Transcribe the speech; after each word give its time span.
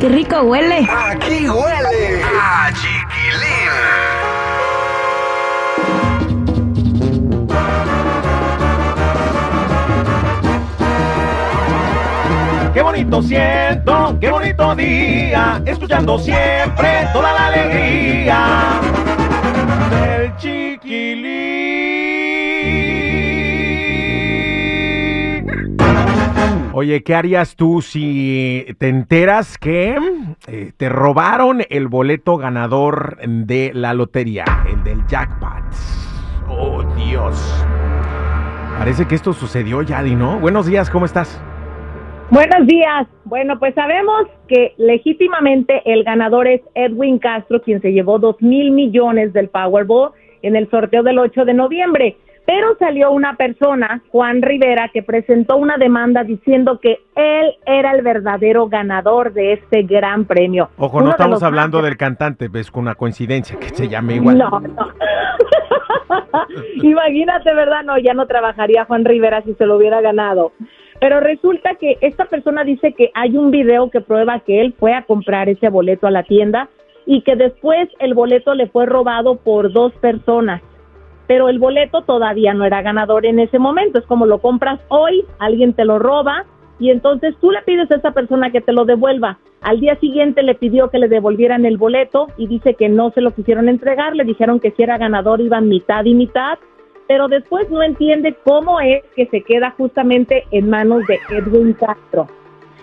¡Ay, 0.00 0.08
qué 0.08 0.08
rico 0.08 0.40
huele! 0.44 0.88
Aquí 0.88 1.46
huele 1.46 2.22
a 2.40 2.72
chiquilín. 2.72 3.50
Qué 12.72 12.80
bonito 12.82 13.22
siento, 13.22 14.16
qué 14.18 14.30
bonito 14.30 14.74
día, 14.74 15.60
escuchando 15.66 16.18
siempre 16.18 17.06
toda 17.12 17.32
la 17.34 17.46
alegría 17.48 18.80
Oye, 26.80 27.02
¿qué 27.02 27.14
harías 27.14 27.56
tú 27.56 27.82
si 27.82 28.64
te 28.78 28.88
enteras 28.88 29.58
que 29.58 29.98
eh, 30.48 30.72
te 30.74 30.88
robaron 30.88 31.60
el 31.68 31.88
boleto 31.88 32.38
ganador 32.38 33.18
de 33.22 33.70
la 33.74 33.92
lotería, 33.92 34.46
el 34.66 34.82
del 34.82 35.06
jackpot? 35.06 35.62
Oh, 36.48 36.82
Dios. 36.96 37.66
Parece 38.78 39.06
que 39.06 39.14
esto 39.14 39.34
sucedió, 39.34 39.82
Yadi, 39.82 40.14
¿no? 40.14 40.40
Buenos 40.40 40.64
días, 40.64 40.88
¿cómo 40.88 41.04
estás? 41.04 41.38
Buenos 42.30 42.66
días. 42.66 43.06
Bueno, 43.26 43.58
pues 43.58 43.74
sabemos 43.74 44.28
que 44.48 44.72
legítimamente 44.78 45.82
el 45.84 46.02
ganador 46.02 46.48
es 46.48 46.62
Edwin 46.74 47.18
Castro, 47.18 47.60
quien 47.60 47.82
se 47.82 47.92
llevó 47.92 48.18
dos 48.18 48.40
mil 48.40 48.70
millones 48.70 49.34
del 49.34 49.50
Powerball 49.50 50.12
en 50.40 50.56
el 50.56 50.70
sorteo 50.70 51.02
del 51.02 51.18
8 51.18 51.44
de 51.44 51.52
noviembre. 51.52 52.16
Pero 52.46 52.74
salió 52.78 53.12
una 53.12 53.36
persona, 53.36 54.02
Juan 54.10 54.42
Rivera, 54.42 54.88
que 54.92 55.02
presentó 55.02 55.56
una 55.56 55.76
demanda 55.76 56.24
diciendo 56.24 56.80
que 56.80 56.98
él 57.14 57.54
era 57.64 57.92
el 57.92 58.02
verdadero 58.02 58.68
ganador 58.68 59.32
de 59.32 59.52
este 59.52 59.82
gran 59.82 60.24
premio. 60.24 60.68
Ojo, 60.76 60.96
Uno 60.96 61.06
no 61.06 61.10
estamos 61.12 61.42
hablando 61.42 61.78
más- 61.78 61.84
del 61.86 61.96
cantante, 61.96 62.48
ves, 62.48 62.70
con 62.70 62.82
una 62.82 62.96
coincidencia 62.96 63.56
que 63.58 63.68
se 63.68 63.88
llame 63.88 64.14
igual. 64.16 64.38
No, 64.38 64.50
no. 64.60 64.88
Imagínate, 66.82 67.54
¿verdad? 67.54 67.82
No, 67.84 67.98
ya 67.98 68.14
no 68.14 68.26
trabajaría 68.26 68.84
Juan 68.84 69.04
Rivera 69.04 69.42
si 69.42 69.54
se 69.54 69.66
lo 69.66 69.76
hubiera 69.76 70.00
ganado. 70.00 70.52
Pero 71.00 71.20
resulta 71.20 71.74
que 71.76 71.98
esta 72.00 72.26
persona 72.26 72.64
dice 72.64 72.92
que 72.92 73.10
hay 73.14 73.36
un 73.36 73.50
video 73.50 73.90
que 73.90 74.00
prueba 74.00 74.40
que 74.40 74.60
él 74.60 74.74
fue 74.78 74.92
a 74.92 75.02
comprar 75.02 75.48
ese 75.48 75.68
boleto 75.68 76.06
a 76.06 76.10
la 76.10 76.24
tienda 76.24 76.68
y 77.06 77.22
que 77.22 77.36
después 77.36 77.88
el 78.00 78.14
boleto 78.14 78.54
le 78.54 78.66
fue 78.68 78.86
robado 78.86 79.36
por 79.36 79.72
dos 79.72 79.92
personas. 79.94 80.62
Pero 81.30 81.48
el 81.48 81.60
boleto 81.60 82.02
todavía 82.02 82.54
no 82.54 82.64
era 82.64 82.82
ganador 82.82 83.24
en 83.24 83.38
ese 83.38 83.60
momento. 83.60 84.00
Es 84.00 84.06
como 84.06 84.26
lo 84.26 84.40
compras 84.40 84.80
hoy, 84.88 85.24
alguien 85.38 85.74
te 85.74 85.84
lo 85.84 86.00
roba 86.00 86.44
y 86.80 86.90
entonces 86.90 87.36
tú 87.40 87.52
le 87.52 87.62
pides 87.62 87.88
a 87.92 87.98
esa 87.98 88.10
persona 88.10 88.50
que 88.50 88.60
te 88.60 88.72
lo 88.72 88.84
devuelva. 88.84 89.38
Al 89.60 89.78
día 89.78 89.94
siguiente 90.00 90.42
le 90.42 90.56
pidió 90.56 90.90
que 90.90 90.98
le 90.98 91.06
devolvieran 91.06 91.64
el 91.66 91.76
boleto 91.76 92.26
y 92.36 92.48
dice 92.48 92.74
que 92.74 92.88
no 92.88 93.12
se 93.12 93.20
lo 93.20 93.30
quisieron 93.30 93.68
entregar, 93.68 94.16
le 94.16 94.24
dijeron 94.24 94.58
que 94.58 94.72
si 94.72 94.82
era 94.82 94.98
ganador 94.98 95.40
iban 95.40 95.68
mitad 95.68 96.04
y 96.04 96.14
mitad, 96.14 96.58
pero 97.06 97.28
después 97.28 97.70
no 97.70 97.80
entiende 97.80 98.36
cómo 98.42 98.80
es 98.80 99.04
que 99.14 99.26
se 99.26 99.42
queda 99.42 99.70
justamente 99.78 100.46
en 100.50 100.68
manos 100.68 101.06
de 101.06 101.20
Edwin 101.30 101.74
Castro. 101.74 102.26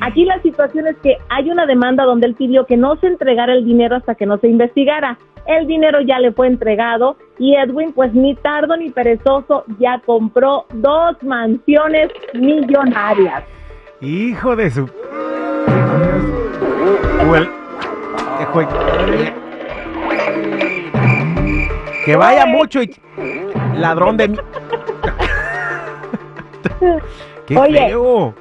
Aquí 0.00 0.24
la 0.24 0.40
situación 0.42 0.86
es 0.86 0.96
que 0.98 1.16
hay 1.28 1.50
una 1.50 1.66
demanda 1.66 2.04
donde 2.04 2.28
él 2.28 2.34
pidió 2.36 2.66
que 2.66 2.76
no 2.76 2.94
se 3.00 3.08
entregara 3.08 3.54
el 3.54 3.64
dinero 3.64 3.96
hasta 3.96 4.14
que 4.14 4.26
no 4.26 4.38
se 4.38 4.46
investigara. 4.46 5.18
El 5.48 5.66
dinero 5.66 6.00
ya 6.02 6.20
le 6.20 6.30
fue 6.32 6.46
entregado 6.46 7.16
y 7.38 7.56
Edwin, 7.56 7.94
pues 7.94 8.12
ni 8.12 8.34
tardo 8.36 8.76
ni 8.76 8.90
perezoso, 8.90 9.64
ya 9.78 9.98
compró 10.04 10.66
dos 10.74 11.16
mansiones 11.22 12.10
millonarias. 12.34 13.44
Hijo 14.02 14.54
de 14.54 14.70
su. 14.70 14.86
Que 22.04 22.14
vaya 22.14 22.44
mucho 22.44 22.82
y. 22.82 22.94
Ladrón 23.74 24.18
de. 24.18 24.28
¡Qué 27.46 27.56
Oye. 27.56 27.88
feo! 27.88 28.34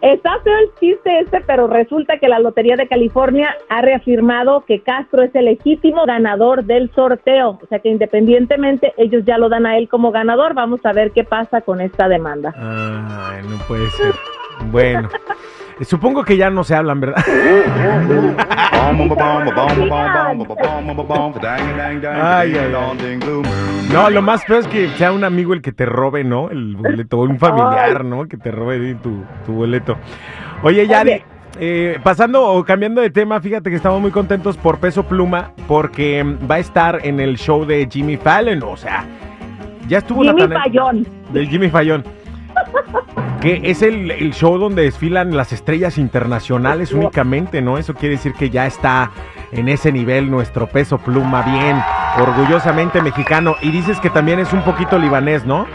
Está 0.00 0.38
feo 0.40 0.56
el 0.58 0.70
chiste 0.78 1.20
este, 1.20 1.40
pero 1.40 1.66
resulta 1.66 2.18
que 2.18 2.28
la 2.28 2.38
Lotería 2.38 2.76
de 2.76 2.86
California 2.86 3.56
ha 3.68 3.82
reafirmado 3.82 4.64
que 4.64 4.80
Castro 4.80 5.22
es 5.22 5.34
el 5.34 5.46
legítimo 5.46 6.04
ganador 6.06 6.64
del 6.64 6.90
sorteo. 6.94 7.58
O 7.62 7.66
sea 7.68 7.80
que 7.80 7.88
independientemente 7.88 8.94
ellos 8.96 9.24
ya 9.24 9.38
lo 9.38 9.48
dan 9.48 9.66
a 9.66 9.76
él 9.76 9.88
como 9.88 10.12
ganador. 10.12 10.54
Vamos 10.54 10.84
a 10.84 10.92
ver 10.92 11.10
qué 11.10 11.24
pasa 11.24 11.62
con 11.62 11.80
esta 11.80 12.08
demanda. 12.08 12.54
Ay, 12.56 13.42
no 13.48 13.58
puede 13.66 13.88
ser. 13.90 14.14
Bueno. 14.70 15.08
Supongo 15.82 16.24
que 16.24 16.36
ya 16.36 16.50
no 16.50 16.64
se 16.64 16.74
hablan, 16.74 17.00
¿verdad? 17.00 17.24
Ay, 22.20 22.52
ay, 22.56 22.72
ay. 22.74 23.18
No, 23.92 24.10
lo 24.10 24.22
más 24.22 24.44
feo 24.44 24.58
es 24.58 24.66
que 24.66 24.88
sea 24.90 25.12
un 25.12 25.24
amigo 25.24 25.54
el 25.54 25.62
que 25.62 25.72
te 25.72 25.86
robe, 25.86 26.24
¿no? 26.24 26.50
El 26.50 26.76
boleto, 26.76 27.18
un 27.18 27.38
familiar, 27.38 28.04
¿no? 28.04 28.26
Que 28.26 28.36
te 28.36 28.50
robe 28.50 28.96
tu, 29.02 29.22
tu 29.46 29.52
boleto. 29.52 29.96
Oye, 30.62 30.86
Yari, 30.86 31.22
eh, 31.60 31.98
pasando 32.02 32.44
o 32.44 32.64
cambiando 32.64 33.00
de 33.00 33.10
tema, 33.10 33.40
fíjate 33.40 33.70
que 33.70 33.76
estamos 33.76 34.00
muy 34.00 34.10
contentos 34.10 34.56
por 34.56 34.78
Peso 34.78 35.04
Pluma 35.04 35.52
porque 35.66 36.24
va 36.50 36.56
a 36.56 36.58
estar 36.58 37.00
en 37.04 37.20
el 37.20 37.36
show 37.38 37.64
de 37.64 37.88
Jimmy 37.90 38.16
Fallon, 38.16 38.62
o 38.62 38.76
sea, 38.76 39.04
ya 39.88 39.98
estuvo 39.98 40.22
Jimmy 40.22 40.42
Fallon. 40.48 41.06
Del 41.32 41.48
Jimmy 41.48 41.68
Fallon. 41.68 42.04
Que 43.40 43.60
es 43.64 43.82
el, 43.82 44.10
el 44.10 44.32
show 44.32 44.58
donde 44.58 44.82
desfilan 44.82 45.36
las 45.36 45.52
estrellas 45.52 45.96
internacionales 45.96 46.92
únicamente, 46.92 47.62
¿no? 47.62 47.78
Eso 47.78 47.94
quiere 47.94 48.16
decir 48.16 48.32
que 48.32 48.50
ya 48.50 48.66
está 48.66 49.10
en 49.52 49.68
ese 49.68 49.92
nivel 49.92 50.30
nuestro 50.30 50.66
peso 50.66 50.98
pluma 50.98 51.42
bien, 51.42 51.80
orgullosamente 52.20 53.00
mexicano. 53.00 53.54
Y 53.62 53.70
dices 53.70 54.00
que 54.00 54.10
también 54.10 54.40
es 54.40 54.52
un 54.52 54.62
poquito 54.62 54.98
libanés, 54.98 55.44
¿no? 55.44 55.66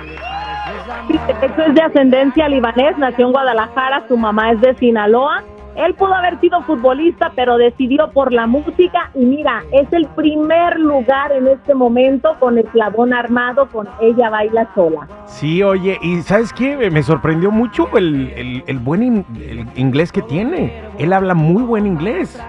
Sí, 1.08 1.20
hecho 1.42 1.62
es 1.62 1.76
de 1.76 1.82
ascendencia 1.82 2.48
libanés, 2.48 2.98
nació 2.98 3.28
en 3.28 3.32
Guadalajara, 3.32 4.04
su 4.08 4.18
mamá 4.18 4.52
es 4.52 4.62
de 4.62 4.76
Sinaloa. 4.76 5.44
Él 5.76 5.94
pudo 5.96 6.14
haber 6.14 6.40
sido 6.40 6.62
futbolista, 6.64 7.32
pero 7.36 7.58
decidió 7.58 8.10
por 8.12 8.32
la 8.32 8.48
música 8.48 9.10
y 9.16 9.26
mira, 9.26 9.64
es 9.72 9.92
el 9.92 10.06
primer 10.08 10.80
lugar 10.80 11.32
en 11.32 11.48
este 11.48 11.74
momento 11.74 12.36
con 12.40 12.58
eslabón 12.58 13.14
armado 13.14 13.68
con 13.68 13.88
Ella 14.02 14.30
Baila 14.30 14.68
Sola. 14.76 15.08
Sí, 15.26 15.64
oye, 15.64 15.98
y 16.02 16.18
¿sabes 16.22 16.54
qué? 16.54 16.90
Me 16.92 17.02
sorprendió 17.04 17.52
mucho 17.52 17.88
el, 17.98 18.32
el- 18.36 18.64
el 18.68 18.80
buen 18.80 19.04
in- 19.04 19.26
el 19.36 19.66
inglés 19.76 20.12
que 20.12 20.22
tiene. 20.22 20.82
Él 20.98 21.12
habla 21.14 21.34
muy 21.34 21.64
buen 21.64 21.86
inglés. 21.88 22.40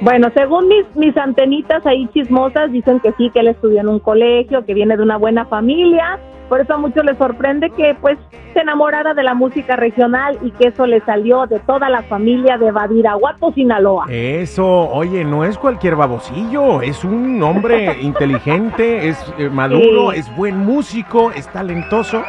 Bueno, 0.00 0.28
según 0.34 0.68
mis, 0.68 0.84
mis 0.96 1.16
antenitas 1.16 1.84
ahí 1.86 2.08
chismosas, 2.12 2.70
dicen 2.72 3.00
que 3.00 3.12
sí, 3.12 3.30
que 3.30 3.40
él 3.40 3.48
estudió 3.48 3.80
en 3.80 3.88
un 3.88 3.98
colegio, 4.00 4.64
que 4.64 4.74
viene 4.74 4.96
de 4.96 5.02
una 5.02 5.16
buena 5.16 5.44
familia. 5.46 6.18
Por 6.48 6.60
eso 6.60 6.74
a 6.74 6.78
muchos 6.78 7.04
les 7.04 7.16
sorprende 7.18 7.70
que 7.70 7.96
pues 8.00 8.18
se 8.52 8.60
enamorara 8.60 9.14
de 9.14 9.22
la 9.22 9.34
música 9.34 9.76
regional 9.76 10.38
y 10.42 10.50
que 10.52 10.68
eso 10.68 10.86
le 10.86 11.00
salió 11.00 11.46
de 11.46 11.58
toda 11.60 11.88
la 11.88 12.02
familia 12.02 12.58
de 12.58 12.70
Badiraguato, 12.70 13.52
Sinaloa. 13.52 14.04
Eso, 14.08 14.66
oye, 14.90 15.24
no 15.24 15.44
es 15.44 15.56
cualquier 15.58 15.96
babosillo, 15.96 16.82
es 16.82 17.02
un 17.04 17.42
hombre 17.42 17.98
inteligente, 18.00 19.08
es 19.08 19.34
eh, 19.38 19.48
maduro, 19.48 20.12
Sí. 20.12 20.18
es 20.20 20.36
buen 20.36 20.58
músico, 20.58 21.30
es 21.32 21.48
talentoso. 21.48 22.22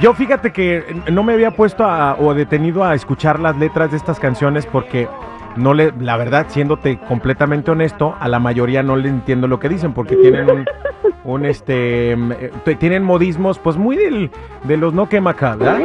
Yo 0.00 0.12
fíjate 0.14 0.52
que 0.52 0.82
no 1.10 1.22
me 1.22 1.32
había 1.34 1.50
puesto 1.52 1.84
a- 1.84 2.16
o 2.18 2.34
detenido 2.34 2.84
a 2.84 2.94
escuchar 2.94 3.40
las 3.40 3.56
letras 3.56 3.90
de 3.90 3.96
estas 3.96 4.18
canciones 4.20 4.66
porque 4.66 5.08
no 5.56 5.72
le, 5.74 5.92
la 6.00 6.16
verdad, 6.16 6.46
siéndote 6.48 6.98
completamente 7.08 7.70
honesto, 7.70 8.14
a 8.18 8.28
la 8.28 8.38
mayoría 8.38 8.82
no 8.82 8.96
le 8.96 9.08
entiendo 9.08 9.46
lo 9.46 9.58
que 9.60 9.68
dicen 9.68 9.92
porque 9.92 10.16
tienen 10.16 10.50
un, 10.50 10.64
un, 11.24 11.46
este, 11.46 12.14
mm, 12.16 12.32
eh, 12.32 12.76
tienen 12.78 13.02
modismos, 13.02 13.58
pues 13.58 13.76
muy 13.76 13.96
del, 13.96 14.30
de 14.62 14.76
los 14.76 14.92
no 14.92 15.08
quema 15.08 15.32
¿verdad? 15.32 15.78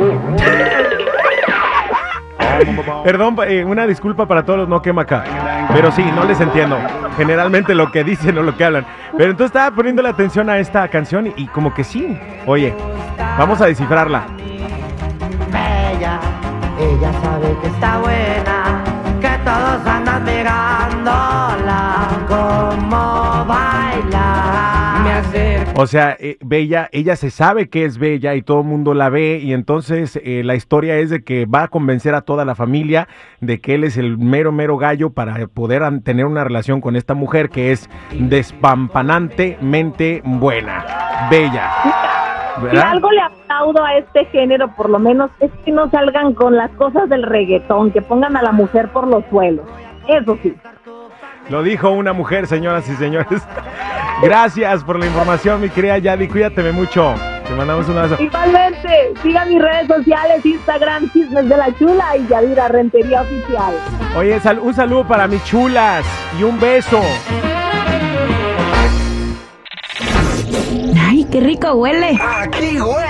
Perdón, 3.04 3.38
eh, 3.48 3.64
una 3.64 3.88
disculpa 3.88 4.26
para 4.26 4.44
todos 4.44 4.60
los 4.60 4.70
no 4.70 4.82
quema. 4.82 5.06
Pero 5.74 5.92
sí, 5.92 6.04
no 6.16 6.26
les 6.26 6.40
entiendo. 6.42 6.78
Generalmente 7.16 7.74
lo 7.74 7.92
que 7.92 8.04
dicen 8.04 8.38
o 8.38 8.44
lo 8.44 8.56
que 8.58 8.66
hablan. 8.66 8.86
Pero 9.18 9.32
entonces 9.32 9.56
estaba 9.56 9.76
poniéndole 9.76 10.10
atención 10.10 10.50
a 10.50 10.60
esta 10.60 10.88
canción 10.90 11.28
y, 11.28 11.34
y 11.38 11.48
como 11.48 11.74
que 11.74 11.84
sí. 11.84 12.20
Oye, 12.46 12.74
vamos 13.38 13.62
a 13.62 13.68
descifrarla. 13.68 14.24
Bella, 15.52 16.20
ella 16.80 17.14
sabe 17.22 17.56
que 17.62 17.68
está 17.68 18.00
buena, 18.00 18.49
O 25.82 25.88
sea, 25.88 26.18
eh, 26.20 26.38
Bella, 26.42 26.90
ella 26.92 27.16
se 27.16 27.30
sabe 27.30 27.70
que 27.70 27.86
es 27.86 28.00
Bella 28.00 28.36
y 28.36 28.42
todo 28.42 28.60
el 28.60 28.66
mundo 28.66 28.94
la 28.94 29.08
ve 29.08 29.40
y 29.42 29.54
entonces 29.54 30.20
eh, 30.26 30.42
la 30.44 30.56
historia 30.56 30.98
es 30.98 31.10
de 31.10 31.24
que 31.24 31.46
va 31.46 31.64
a 31.64 31.68
convencer 31.70 32.16
a 32.16 32.22
toda 32.24 32.44
la 32.44 32.54
familia 32.54 33.08
de 33.40 33.62
que 33.62 33.76
él 33.76 33.86
es 33.86 33.96
el 33.96 34.18
mero, 34.18 34.52
mero 34.52 34.76
gallo 34.76 35.12
para 35.12 35.48
poder 35.48 35.82
tener 36.02 36.26
una 36.26 36.44
relación 36.44 36.82
con 36.82 36.98
esta 36.98 37.14
mujer 37.14 37.50
que 37.50 37.72
es 37.72 37.90
despampanantemente 38.12 40.22
buena. 40.26 40.84
Bella. 41.32 41.72
Si 42.58 42.64
¿Verdad? 42.66 42.90
algo 42.90 43.10
le 43.12 43.22
aplaudo 43.22 43.82
a 43.82 44.00
este 44.00 44.26
género, 44.26 44.76
por 44.76 44.90
lo 44.90 45.00
menos, 45.00 45.32
es 45.40 45.50
que 45.64 45.72
no 45.72 45.90
salgan 45.92 46.34
con 46.34 46.58
las 46.58 46.72
cosas 46.72 47.08
del 47.08 47.24
reggaetón, 47.24 47.92
que 47.92 48.02
pongan 48.02 48.36
a 48.36 48.42
la 48.42 48.52
mujer 48.52 48.90
por 48.90 49.08
los 49.08 49.24
suelos. 49.30 49.66
Eso 50.10 50.38
sí. 50.44 50.54
Lo 51.50 51.64
dijo 51.64 51.90
una 51.90 52.12
mujer, 52.12 52.48
señoras 52.48 52.90
y 52.90 52.96
señores. 52.96 53.48
Gracias 54.22 54.84
por 54.84 55.00
la 55.00 55.06
información, 55.06 55.62
mi 55.62 55.70
querida 55.70 55.98
Yadi. 55.98 56.28
Cuídateme 56.28 56.72
mucho. 56.72 57.14
Te 57.48 57.54
mandamos 57.56 57.88
un 57.88 57.98
abrazo. 57.98 58.22
Igualmente, 58.22 59.14
sigan 59.24 59.50
mis 59.50 59.62
redes 59.62 59.88
sociales, 59.88 60.46
Instagram, 60.46 61.10
Chismes 61.12 61.48
de 61.50 61.58
la 61.58 61.76
Chula 61.78 62.18
y 62.18 62.28
Yadira 62.28 62.68
Rentería 62.68 63.22
Oficial. 63.22 63.74
Oye, 64.18 64.40
sal- 64.40 64.60
un 64.60 64.74
saludo 64.74 65.08
para 65.08 65.28
mis 65.28 65.44
chulas 65.46 66.06
y 66.40 66.44
un 66.44 66.60
beso. 66.60 67.02
Ay, 71.08 71.26
qué 71.32 71.40
rico 71.40 71.74
huele. 71.74 72.20
Aquí 72.22 72.80
huele 72.80 73.09